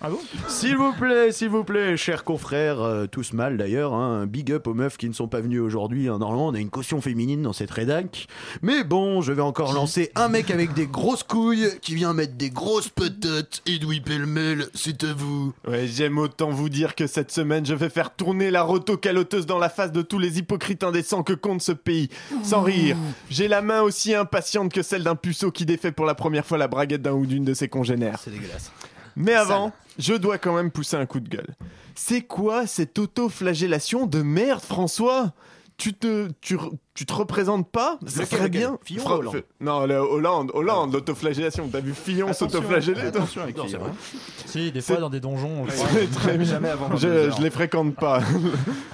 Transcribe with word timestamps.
Ah 0.00 0.10
bon 0.10 0.18
S'il 0.48 0.76
vous 0.76 0.92
plaît, 0.92 1.32
s'il 1.32 1.48
vous 1.48 1.64
plaît, 1.64 1.96
chers 1.96 2.24
confrères, 2.24 2.80
euh, 2.80 3.06
tous 3.06 3.32
mal 3.32 3.56
d'ailleurs, 3.56 3.94
hein, 3.94 4.26
big 4.26 4.52
up 4.52 4.66
aux 4.66 4.74
meufs 4.74 4.96
qui 4.96 5.08
ne 5.08 5.14
sont 5.14 5.28
pas 5.28 5.40
venues 5.40 5.60
aujourd'hui. 5.60 6.08
hein. 6.08 6.18
Normalement, 6.18 6.48
on 6.48 6.54
a 6.54 6.58
une 6.58 6.70
caution 6.70 7.00
féminine 7.00 7.42
dans 7.42 7.52
cette 7.52 7.70
rédac. 7.70 8.26
Mais 8.62 8.84
bon, 8.84 9.22
je 9.22 9.32
vais 9.32 9.42
encore 9.42 9.72
lancer 9.72 10.10
un 10.14 10.28
mec 10.28 10.50
avec 10.50 10.74
des 10.74 10.86
grosses 10.86 11.22
couilles 11.22 11.68
qui 11.80 11.94
vient 11.94 12.12
mettre 12.12 12.34
des 12.34 12.50
grosses 12.50 12.88
patates. 12.88 13.62
Edoui 13.66 14.00
Pellemel, 14.00 14.66
c'est 14.74 15.04
à 15.04 15.12
vous. 15.12 15.52
Ouais, 15.66 15.86
j'aime 15.86 16.18
autant 16.18 16.50
vous 16.50 16.68
dire 16.68 16.94
que 16.94 17.06
cette 17.06 17.30
semaine, 17.30 17.64
je 17.66 17.74
vais 17.74 17.88
faire 17.90 18.14
tourner 18.14 18.50
la 18.50 18.62
roto 18.62 18.96
caloteuse 18.96 19.46
dans 19.46 19.58
la 19.58 19.68
face 19.68 19.92
de 19.92 20.02
tous 20.02 20.18
les 20.18 20.38
hypocrites 20.38 20.84
indécents 20.84 21.22
que 21.22 21.32
compte 21.32 21.62
ce 21.62 21.72
pays. 21.72 22.08
Sans 22.42 22.62
rire, 22.62 22.96
j'ai 23.30 23.48
la 23.48 23.62
main 23.62 23.82
aussi 23.82 24.14
impatiente 24.14 24.72
que 24.72 24.82
celle 24.82 25.02
d'un 25.04 25.16
puceau 25.16 25.50
qui 25.50 25.64
défait 25.66 25.92
pour 25.92 26.04
la 26.06 26.14
première 26.14 26.44
fois 26.46 26.58
la 26.58 26.68
braguette 26.68 27.02
d'un 27.02 27.12
ou 27.12 27.26
d'une 27.26 27.44
de 27.44 27.54
ses 27.54 27.68
congénères. 27.68 28.18
C'est 28.22 28.30
dégueulasse. 28.30 28.70
Mais 29.16 29.34
avant, 29.34 29.72
je 29.98 30.14
dois 30.14 30.38
quand 30.38 30.54
même 30.54 30.70
pousser 30.70 30.96
un 30.96 31.06
coup 31.06 31.20
de 31.20 31.28
gueule. 31.28 31.54
C'est 31.94 32.22
quoi 32.22 32.66
cette 32.66 32.98
auto-flagellation 32.98 34.06
de 34.06 34.22
merde, 34.22 34.60
François? 34.62 35.32
Tu 35.76 35.92
te, 35.92 36.28
tu, 36.40 36.56
tu 36.94 37.04
te 37.04 37.12
représentes 37.12 37.68
pas? 37.68 37.98
Ça 38.06 38.22
Lequel, 38.22 38.26
serait 38.26 38.36
lequel 38.48 38.50
bien. 38.60 38.78
Fillon 38.84 39.02
Fra- 39.02 39.16
Hollande? 39.18 39.34
Fait- 39.34 39.44
Non, 39.60 39.86
le 39.86 39.96
Hollande, 39.96 40.50
Hollande, 40.54 40.92
l'autoflagellation. 40.92 41.68
T'as 41.68 41.80
vu 41.80 41.92
Fillon 41.94 42.32
s'autoflageller 42.32 43.00
Attention 43.00 43.42
avec 43.42 43.56
Non, 43.56 43.64
Fillon, 43.64 43.80
c'est 43.80 43.84
vrai. 43.84 43.92
Si, 44.46 44.70
des 44.70 44.80
fois 44.80 44.96
dans 44.98 45.10
des 45.10 45.18
donjons. 45.18 45.64
on 45.64 45.66
très. 45.66 46.44
Jamais 46.44 46.68
avant 46.68 46.96
Je, 46.96 47.08
22 47.08 47.08
heures. 47.28 47.36
je 47.36 47.42
les 47.42 47.50
fréquente 47.50 47.96
pas. 47.96 48.20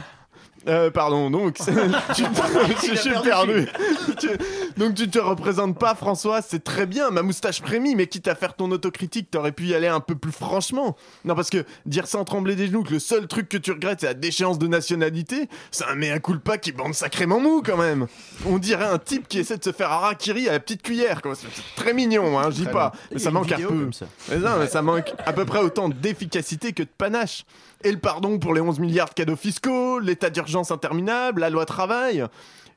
Euh, 0.68 0.90
pardon, 0.90 1.30
donc 1.30 1.54
tu 1.58 1.64
te- 2.22 2.86
je 2.94 2.94
suis 2.96 3.10
perdu. 3.22 3.66
Tu- 4.18 4.28
donc 4.76 4.94
tu 4.94 5.08
te 5.08 5.18
représentes 5.18 5.78
pas, 5.78 5.94
François, 5.94 6.42
c'est 6.42 6.62
très 6.64 6.84
bien, 6.84 7.10
ma 7.10 7.22
moustache 7.22 7.62
frémit, 7.62 7.94
mais 7.94 8.06
quitte 8.06 8.28
à 8.28 8.34
faire 8.34 8.54
ton 8.54 8.70
autocritique, 8.70 9.30
t'aurais 9.30 9.52
pu 9.52 9.64
y 9.66 9.74
aller 9.74 9.86
un 9.86 10.00
peu 10.00 10.14
plus 10.16 10.32
franchement. 10.32 10.96
Non, 11.24 11.34
parce 11.34 11.48
que 11.48 11.64
dire 11.86 12.06
sans 12.06 12.24
trembler 12.24 12.56
des 12.56 12.66
genoux 12.66 12.82
que 12.82 12.92
le 12.92 12.98
seul 12.98 13.26
truc 13.28 13.48
que 13.48 13.56
tu 13.56 13.70
regrettes 13.72 14.00
c'est 14.00 14.06
la 14.06 14.14
déchéance 14.14 14.58
de 14.58 14.66
nationalité, 14.66 15.48
c'est 15.70 15.84
un 15.84 15.94
mea 15.94 16.18
culpa 16.18 16.58
qui 16.58 16.72
bande 16.72 16.92
sacrément 16.94 17.40
mou 17.40 17.62
quand 17.64 17.76
même. 17.76 18.06
On 18.46 18.58
dirait 18.58 18.84
un 18.86 18.98
type 18.98 19.28
qui 19.28 19.38
essaie 19.38 19.56
de 19.56 19.64
se 19.64 19.72
faire 19.72 19.90
harakiri 19.90 20.48
à 20.48 20.52
la 20.52 20.60
petite 20.60 20.82
cuillère, 20.82 21.22
quoi. 21.22 21.34
C'est 21.34 21.46
c'est 21.54 21.82
très 21.82 21.94
mignon, 21.94 22.38
hein, 22.38 22.50
je 22.50 22.56
dis 22.56 22.64
pas, 22.64 22.90
bien. 22.90 23.00
mais 23.12 23.18
ça 23.20 23.30
manque 23.30 23.52
un 23.52 23.56
peu. 23.58 23.90
Mais 24.30 24.36
non, 24.38 24.50
mais 24.58 24.66
ça 24.66 24.82
manque 24.82 25.12
à 25.24 25.32
peu 25.32 25.44
près 25.44 25.60
autant 25.60 25.88
d'efficacité 25.88 26.72
que 26.72 26.82
de 26.82 26.88
panache. 26.98 27.44
Et 27.82 27.90
le 27.92 27.98
pardon 27.98 28.38
pour 28.38 28.52
les 28.52 28.60
11 28.60 28.78
milliards 28.78 29.08
de 29.08 29.14
cadeaux 29.14 29.36
fiscaux, 29.36 30.00
l'état 30.00 30.28
d'urgence 30.28 30.49
interminable, 30.70 31.40
la 31.40 31.50
loi 31.50 31.64
travail. 31.66 32.24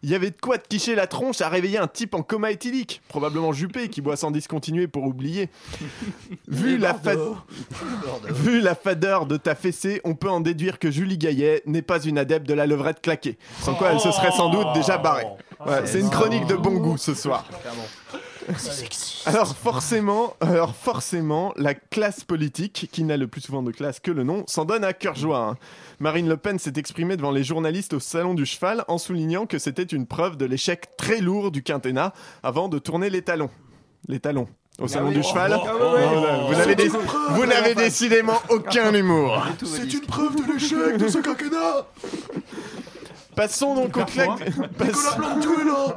Il 0.06 0.10
y 0.10 0.16
avait 0.16 0.32
de 0.32 0.36
quoi 0.42 0.58
te 0.58 0.68
quicher 0.68 0.96
la 0.96 1.08
tronche 1.08 1.40
à 1.40 1.48
réveiller 1.48 1.78
un 1.78 1.88
type 1.88 2.14
en 2.14 2.24
coma 2.24 2.52
éthylique, 2.52 3.02
probablement 3.08 3.54
Juppé, 3.54 3.88
qui 3.88 4.02
boit 4.02 4.18
sans 4.18 4.32
discontinuer 4.32 4.88
pour 4.88 5.04
oublier. 5.06 5.50
Vu 6.50 6.78
la, 6.78 6.94
fa- 6.94 7.14
Vu 8.30 8.60
la 8.60 8.76
fadeur 8.76 9.26
de 9.26 9.38
ta 9.38 9.56
fessée, 9.56 10.02
on 10.04 10.14
peut 10.14 10.30
en 10.30 10.42
déduire 10.42 10.78
que 10.78 10.92
Julie 10.92 11.18
Gaillet 11.18 11.64
n'est 11.66 11.82
pas 11.82 12.02
une 12.04 12.18
adepte 12.18 12.46
de 12.48 12.54
la 12.54 12.68
levrette 12.68 13.02
claquée. 13.02 13.38
Sans 13.62 13.76
quoi 13.76 13.92
elle 13.94 14.00
se 14.02 14.12
serait 14.12 14.32
sans 14.32 14.50
doute 14.50 14.68
déjà 14.74 14.98
barrée. 14.98 15.26
Ouais, 15.66 15.84
c'est 15.86 16.02
une 16.02 16.10
chronique 16.10 16.48
de 16.48 16.56
bon 16.56 16.74
goût 16.80 16.98
ce 16.98 17.14
soir. 17.14 17.46
Alors 19.26 19.56
forcément, 19.56 20.36
alors 20.42 20.76
forcément, 20.76 21.54
la 21.56 21.74
classe 21.74 22.24
politique, 22.24 22.90
qui 22.92 23.04
n'a 23.04 23.18
le 23.18 23.28
plus 23.28 23.42
souvent 23.42 23.64
de 23.64 23.72
classe 23.72 24.00
que 24.00 24.12
le 24.12 24.24
nom, 24.24 24.44
s'en 24.48 24.66
donne 24.66 24.84
à 24.84 24.94
cœur 24.94 25.16
joie. 25.16 25.40
hein. 25.52 25.58
Marine 26.00 26.28
Le 26.28 26.38
Pen 26.38 26.60
s'est 26.60 26.74
exprimée 26.76 27.16
devant 27.18 27.32
les 27.32 27.44
journalistes 27.44 27.94
au 27.94 28.00
Salon 28.00 28.34
du 28.34 28.46
Cheval 28.46 28.84
en 28.88 28.98
soulignant 28.98 29.46
que 29.46 29.58
c'était 29.60 29.84
une 29.84 30.06
preuve 30.08 30.38
de 30.38 30.46
l'échec 30.46 30.96
très 30.98 31.20
lourd 31.22 31.52
du 31.52 31.64
quinquennat 31.64 32.14
avant 32.44 32.68
de 32.70 32.80
tourner 32.80 33.10
les 33.10 33.22
talons. 33.22 33.50
Les 34.08 34.20
talons. 34.20 34.48
Au 34.80 34.88
Salon 34.88 35.12
du 35.12 35.22
Cheval. 35.22 35.52
Voilà, 35.64 36.38
vous 36.48 36.56
n'avez 36.56 36.74
dé- 36.76 36.88
vous 36.88 37.46
n'avez 37.46 37.76
décidément 37.76 38.42
aucun 38.50 38.92
humour. 38.94 39.46
C'est 39.64 39.94
une 39.94 40.02
preuve 40.02 40.36
de 40.36 40.52
l'échec 40.52 40.98
de 40.98 41.08
ce 41.08 41.20
quinquennat 41.20 41.86
Passons 43.36 43.76
donc 43.76 43.98
aux 43.98 44.06
claques. 44.06 44.40
Là 44.40 45.96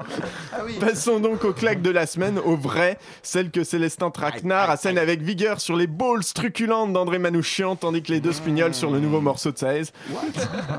Passons 0.80 1.20
donc 1.20 1.44
aux 1.44 1.52
claques 1.52 1.82
de 1.82 1.90
la 1.90 2.06
semaine, 2.06 2.38
aux 2.38 2.56
vraies, 2.56 2.98
celles 3.22 3.50
que 3.50 3.64
Célestin 3.64 4.10
Traquenard 4.10 4.70
assène 4.70 4.98
avec 4.98 5.22
vigueur 5.22 5.60
sur 5.60 5.76
les 5.76 5.86
balls 5.86 6.24
truculentes 6.34 6.92
d'André 6.92 7.18
Manouchian, 7.18 7.76
tandis 7.76 8.02
que 8.02 8.12
les 8.12 8.20
deux 8.20 8.32
spignolent 8.32 8.74
sur 8.74 8.90
le 8.90 9.00
nouveau 9.00 9.20
morceau 9.20 9.52
de 9.52 9.58
Saez. 9.58 9.84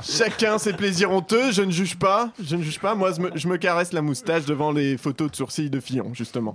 Chacun 0.01 0.57
ses 0.57 0.73
plaisirs 0.73 1.11
honteux, 1.11 1.51
je 1.51 1.61
ne 1.61 1.71
juge 1.71 1.97
pas, 1.97 2.31
je 2.41 2.55
ne 2.55 2.63
juge 2.63 2.79
pas, 2.79 2.95
moi 2.95 3.11
je 3.11 3.21
me, 3.21 3.31
je 3.35 3.47
me 3.47 3.57
caresse 3.57 3.93
la 3.93 4.01
moustache 4.01 4.45
devant 4.45 4.71
les 4.71 4.97
photos 4.97 5.31
de 5.31 5.35
sourcils 5.35 5.69
de 5.69 5.79
Fillon, 5.79 6.13
justement. 6.13 6.53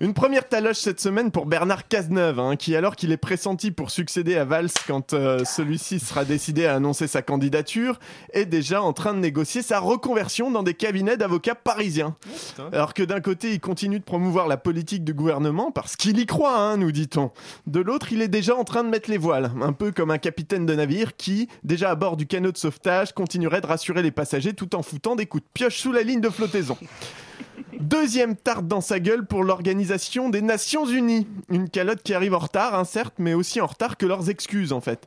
Une 0.00 0.12
première 0.12 0.48
taloche 0.48 0.78
cette 0.78 1.00
semaine 1.00 1.30
pour 1.30 1.46
Bernard 1.46 1.86
Cazeneuve, 1.86 2.40
hein, 2.40 2.56
qui 2.56 2.74
alors 2.74 2.96
qu'il 2.96 3.12
est 3.12 3.16
pressenti 3.16 3.70
pour 3.70 3.90
succéder 3.90 4.36
à 4.36 4.44
Valls 4.44 4.70
quand 4.88 5.12
euh, 5.12 5.44
celui-ci 5.44 6.00
sera 6.00 6.24
décidé 6.24 6.66
à 6.66 6.74
annoncer 6.74 7.06
sa 7.06 7.22
candidature, 7.22 8.00
est 8.32 8.44
déjà 8.44 8.82
en 8.82 8.92
train 8.92 9.03
de 9.12 9.18
négocier 9.18 9.60
sa 9.60 9.80
reconversion 9.80 10.50
dans 10.50 10.62
des 10.62 10.74
cabinets 10.74 11.16
d'avocats 11.16 11.54
parisiens. 11.54 12.16
Alors 12.72 12.94
que 12.94 13.02
d'un 13.02 13.20
côté, 13.20 13.52
il 13.52 13.60
continue 13.60 13.98
de 13.98 14.04
promouvoir 14.04 14.48
la 14.48 14.56
politique 14.56 15.04
du 15.04 15.12
gouvernement 15.12 15.70
parce 15.70 15.96
qu'il 15.96 16.18
y 16.18 16.26
croit, 16.26 16.56
hein, 16.56 16.76
nous 16.76 16.92
dit-on. 16.92 17.30
De 17.66 17.80
l'autre, 17.80 18.12
il 18.12 18.22
est 18.22 18.28
déjà 18.28 18.56
en 18.56 18.64
train 18.64 18.84
de 18.84 18.88
mettre 18.88 19.10
les 19.10 19.18
voiles, 19.18 19.50
un 19.60 19.72
peu 19.72 19.92
comme 19.92 20.10
un 20.10 20.18
capitaine 20.18 20.64
de 20.64 20.74
navire 20.74 21.16
qui, 21.16 21.48
déjà 21.64 21.90
à 21.90 21.94
bord 21.94 22.16
du 22.16 22.26
canot 22.26 22.52
de 22.52 22.58
sauvetage, 22.58 23.12
continuerait 23.12 23.60
de 23.60 23.66
rassurer 23.66 24.02
les 24.02 24.10
passagers 24.10 24.54
tout 24.54 24.74
en 24.74 24.82
foutant 24.82 25.16
des 25.16 25.26
coups 25.26 25.42
de 25.42 25.48
pioche 25.52 25.78
sous 25.78 25.92
la 25.92 26.02
ligne 26.02 26.20
de 26.20 26.30
flottaison. 26.30 26.78
Deuxième 27.80 28.36
tarte 28.36 28.66
dans 28.66 28.80
sa 28.80 29.00
gueule 29.00 29.26
pour 29.26 29.44
l'Organisation 29.44 30.28
des 30.28 30.42
Nations 30.42 30.86
Unies. 30.86 31.26
Une 31.50 31.68
calotte 31.68 32.02
qui 32.02 32.14
arrive 32.14 32.34
en 32.34 32.38
retard, 32.38 32.74
hein, 32.74 32.84
certes, 32.84 33.14
mais 33.18 33.34
aussi 33.34 33.60
en 33.60 33.66
retard 33.66 33.96
que 33.96 34.06
leurs 34.06 34.30
excuses 34.30 34.72
en 34.72 34.80
fait. 34.80 35.06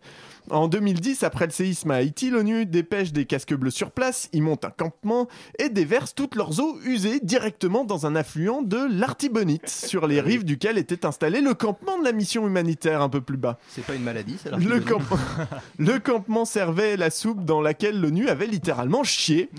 En 0.49 0.67
2010, 0.67 1.23
après 1.23 1.45
le 1.45 1.51
séisme 1.51 1.91
à 1.91 1.95
Haïti, 1.95 2.29
l'ONU 2.29 2.65
dépêche 2.65 3.11
des 3.11 3.25
casques 3.25 3.53
bleus 3.53 3.71
sur 3.71 3.91
place, 3.91 4.29
y 4.33 4.39
monte 4.41 4.63
un 4.65 4.69
campement 4.69 5.27
et 5.59 5.69
déverse 5.69 6.15
toutes 6.15 6.35
leurs 6.35 6.59
eaux 6.61 6.79
usées 6.85 7.19
directement 7.21 7.83
dans 7.83 8.05
un 8.05 8.15
affluent 8.15 8.61
de 8.63 8.77
l'Artibonite, 8.89 9.67
sur 9.69 10.07
les 10.07 10.21
rives 10.21 10.45
duquel 10.45 10.77
était 10.77 11.05
installé 11.05 11.41
le 11.41 11.53
campement 11.53 11.99
de 11.99 12.03
la 12.05 12.11
mission 12.13 12.47
humanitaire 12.47 13.01
un 13.01 13.09
peu 13.09 13.19
plus 13.21 13.37
bas. 13.37 13.57
C'est 13.69 13.83
pas 13.85 13.95
une 13.95 14.03
maladie, 14.03 14.37
c'est 14.41 14.55
Le, 14.55 14.79
camp- 14.79 15.01
le 15.79 15.99
campement 15.99 16.45
servait 16.45 16.95
la 16.97 17.09
soupe 17.09 17.43
dans 17.43 17.61
laquelle 17.61 17.99
l'ONU 17.99 18.29
avait 18.29 18.47
littéralement 18.47 19.03
chié, 19.03 19.49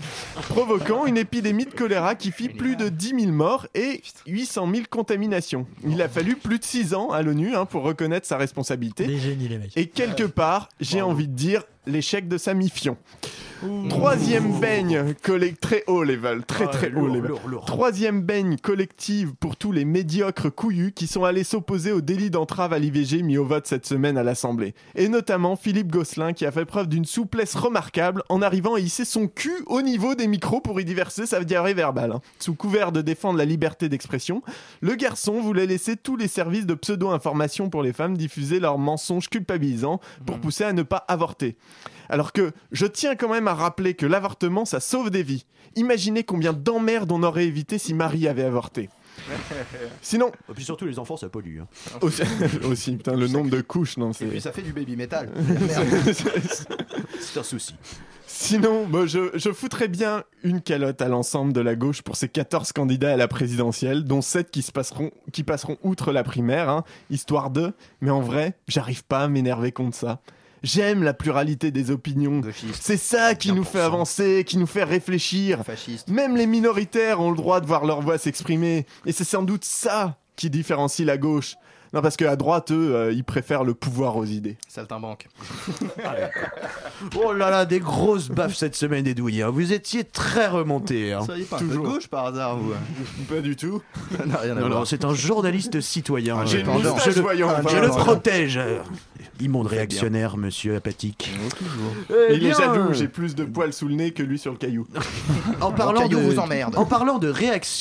provoquant 0.49 1.05
une 1.05 1.17
épidémie 1.17 1.65
de 1.65 1.73
choléra 1.73 2.15
qui 2.15 2.31
fit 2.31 2.49
plus 2.49 2.75
de 2.75 2.89
10 2.89 3.09
000 3.21 3.31
morts 3.31 3.67
et 3.75 4.01
800 4.27 4.67
000 4.73 4.85
contaminations. 4.89 5.67
Il 5.87 6.01
a 6.01 6.09
fallu 6.09 6.35
plus 6.35 6.59
de 6.59 6.63
6 6.63 6.93
ans 6.93 7.09
à 7.11 7.21
l'ONU 7.21 7.55
hein, 7.55 7.65
pour 7.65 7.83
reconnaître 7.83 8.25
sa 8.27 8.37
responsabilité. 8.37 9.05
Des 9.05 9.17
génies, 9.19 9.47
les 9.47 9.57
mecs. 9.57 9.75
Et 9.77 9.87
quelque 9.87 10.23
part, 10.23 10.69
j'ai 10.79 11.01
envie 11.01 11.27
de 11.27 11.33
dire 11.33 11.63
l'échec 11.85 12.27
de 12.27 12.37
sa 12.37 12.53
mission. 12.53 12.97
Troisième 13.89 14.59
baigne 14.59 15.15
collective 15.21 15.59
très 15.59 15.83
haut 15.87 16.03
level, 16.03 16.43
très 16.45 16.67
très 16.67 16.93
haut 16.93 17.07
level. 17.07 17.31
Troisième 17.65 18.21
baigne 18.21 18.57
collective 18.57 19.33
pour 19.35 19.57
tous 19.57 19.71
les 19.73 19.83
médiocres 19.83 20.53
couillus 20.53 20.93
qui 20.93 21.07
sont 21.07 21.25
allés 21.25 21.43
s'opposer 21.43 21.91
au 21.91 21.99
délit 21.99 22.29
d'entrave 22.29 22.71
à 22.71 22.79
l'IVG 22.79 23.21
mis 23.21 23.37
au 23.37 23.45
vote 23.45 23.67
cette 23.67 23.85
semaine 23.85 24.17
à 24.17 24.23
l'Assemblée. 24.23 24.73
Et 24.95 25.09
notamment 25.09 25.57
Philippe 25.57 25.91
Gosselin 25.91 26.31
qui 26.31 26.45
a 26.45 26.51
fait 26.51 26.65
preuve 26.65 26.87
d'une 26.87 27.03
souplesse 27.05 27.55
remarquable 27.55 28.23
en 28.29 28.41
arrivant 28.41 28.75
à 28.75 28.79
hisser 28.79 29.03
son 29.03 29.27
cul 29.27 29.63
au 29.65 29.81
niveau 29.81 30.15
des 30.15 30.27
micros 30.27 30.61
pour 30.61 30.79
y 30.79 30.85
diverser 30.85 31.25
sa 31.25 31.43
diarrhée 31.43 31.73
verbale. 31.73 32.13
hein. 32.13 32.21
Sous 32.39 32.55
couvert 32.55 32.93
de 32.93 33.01
défendre 33.01 33.37
la 33.37 33.45
liberté 33.45 33.89
d'expression, 33.89 34.41
le 34.81 34.95
garçon 34.95 35.41
voulait 35.41 35.65
laisser 35.65 35.97
tous 35.97 36.15
les 36.15 36.29
services 36.29 36.65
de 36.65 36.75
pseudo-information 36.75 37.69
pour 37.69 37.83
les 37.83 37.93
femmes 37.93 38.15
diffuser 38.15 38.59
leurs 38.61 38.77
mensonges 38.77 39.29
culpabilisants 39.29 39.99
pour 40.25 40.39
pousser 40.39 40.63
à 40.63 40.71
ne 40.71 40.83
pas 40.83 41.03
avorter. 41.09 41.57
Alors 42.11 42.33
que 42.33 42.51
je 42.71 42.87
tiens 42.87 43.15
quand 43.15 43.29
même 43.29 43.47
à 43.49 43.53
rappeler 43.55 43.93
que 43.93 44.05
l'avortement, 44.05 44.65
ça 44.65 44.79
sauve 44.79 45.09
des 45.09 45.23
vies. 45.23 45.45
Imaginez 45.75 46.23
combien 46.23 46.53
d'emmerdes 46.53 47.11
on 47.11 47.23
aurait 47.23 47.45
évité 47.45 47.77
si 47.77 47.93
Marie 47.93 48.27
avait 48.27 48.43
avorté. 48.43 48.89
Sinon, 50.01 50.31
Et 50.49 50.53
puis 50.53 50.63
surtout, 50.63 50.85
les 50.85 50.97
enfants, 50.97 51.17
ça 51.17 51.29
pollue. 51.29 51.59
hein. 51.59 51.67
aussi, 52.01 52.21
aussi, 52.63 52.95
putain, 52.95 53.15
le 53.15 53.27
nombre 53.27 53.49
de 53.49 53.61
couches, 53.61 53.97
non, 53.97 54.11
Et 54.11 54.13
c'est... 54.13 54.25
puis 54.25 54.41
ça 54.41 54.51
fait 54.51 54.61
du 54.61 54.71
baby 54.73 54.95
metal. 54.95 55.29
C'est 57.19 57.39
un 57.39 57.43
souci. 57.43 57.75
Sinon, 58.25 58.85
bah, 58.87 59.05
je, 59.05 59.31
je 59.33 59.51
foutrais 59.51 59.87
bien 59.87 60.23
une 60.43 60.61
calotte 60.61 61.01
à 61.01 61.07
l'ensemble 61.09 61.51
de 61.51 61.61
la 61.61 61.75
gauche 61.75 62.01
pour 62.01 62.15
ces 62.15 62.29
14 62.29 62.71
candidats 62.71 63.13
à 63.13 63.17
la 63.17 63.27
présidentielle, 63.27 64.03
dont 64.05 64.21
7 64.21 64.51
qui, 64.51 64.61
se 64.61 64.71
passeront, 64.71 65.11
qui 65.33 65.43
passeront 65.43 65.77
outre 65.83 66.11
la 66.11 66.23
primaire, 66.23 66.69
hein, 66.69 66.83
histoire 67.09 67.49
de... 67.49 67.73
Mais 68.01 68.11
en 68.11 68.21
vrai, 68.21 68.53
j'arrive 68.67 69.03
pas 69.03 69.21
à 69.23 69.27
m'énerver 69.27 69.71
contre 69.71 69.97
ça. 69.97 70.19
J'aime 70.63 71.03
la 71.03 71.13
pluralité 71.13 71.71
des 71.71 71.91
opinions. 71.91 72.41
C'est 72.79 72.97
ça 72.97 73.35
qui 73.35 73.51
nous 73.53 73.63
fait 73.63 73.79
100%. 73.79 73.81
avancer, 73.85 74.43
qui 74.45 74.57
nous 74.57 74.67
fait 74.67 74.83
réfléchir. 74.83 75.63
fasciste. 75.65 76.09
Même 76.09 76.35
les 76.35 76.47
minoritaires 76.47 77.21
ont 77.21 77.31
le 77.31 77.37
droit 77.37 77.61
de 77.61 77.65
voir 77.65 77.85
leur 77.85 78.01
voix 78.01 78.17
s'exprimer. 78.17 78.85
Et 79.05 79.11
c'est 79.11 79.23
sans 79.23 79.43
doute 79.43 79.63
ça 79.65 80.17
qui 80.35 80.49
différencie 80.49 81.05
la 81.05 81.17
gauche. 81.17 81.55
Non, 81.91 82.01
parce 82.03 82.17
qu'à 82.17 82.35
droite, 82.35 82.71
eux, 82.71 82.93
euh, 82.93 83.11
ils 83.11 83.23
préfèrent 83.23 83.63
le 83.63 83.73
pouvoir 83.73 84.15
aux 84.15 84.25
idées. 84.25 84.57
Saltimbanque. 84.67 85.27
Oh 87.15 87.33
là 87.33 87.49
là, 87.49 87.65
des 87.65 87.79
grosses 87.79 88.29
baffes 88.29 88.55
cette 88.55 88.75
semaine, 88.75 89.03
des 89.03 89.13
douilles. 89.15 89.41
hein. 89.41 89.49
Vous 89.49 89.73
étiez 89.73 90.03
très 90.03 90.47
remontés. 90.47 91.13
hein. 91.13 91.21
Soyez 91.25 91.45
pas 91.45 91.55
un 91.55 91.59
peu 91.59 91.65
de 91.65 91.69
Toujours. 91.71 91.85
gauche 91.93 92.07
par 92.07 92.25
hasard, 92.27 92.57
vous. 92.57 92.73
Pas 93.27 93.39
du 93.41 93.55
tout. 93.55 93.81
Ça 94.17 94.25
n'a 94.25 94.37
rien 94.37 94.51
à 94.57 94.59
Non, 94.61 94.67
voir. 94.67 94.79
non, 94.79 94.85
c'est 94.85 95.05
un 95.05 95.13
journaliste 95.13 95.79
citoyen. 95.81 96.37
Ah, 96.39 96.45
J'ai 96.45 96.59
Euh, 96.59 96.63
le, 96.63 97.69
je 97.69 97.77
le 97.79 97.87
protège. 97.89 98.59
Immonde 99.41 99.67
réactionnaire, 99.67 100.37
monsieur 100.37 100.75
apathique. 100.75 101.31
Et 102.09 102.13
il 102.13 102.13
est 102.13 102.35
Eh 102.35 102.37
bien, 102.39 102.53
jaloux, 102.53 102.93
j'ai 102.93 103.07
plus 103.07 103.35
de 103.35 103.45
poils 103.45 103.73
sous 103.73 103.87
le 103.87 103.95
nez 103.95 104.11
que 104.11 104.23
lui 104.23 104.37
sur 104.37 104.51
le 104.51 104.57
caillou. 104.57 104.85
En 105.61 105.71
parlant 105.71 106.01
caillou 106.01 106.19
de, 106.19 106.23
vous 106.23 106.39
emmerde. 106.39 106.75
En 106.77 106.85
parlant 106.85 107.19
de 107.19 107.29
réaction. 107.29 107.69